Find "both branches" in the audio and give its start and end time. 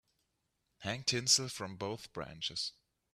1.77-2.71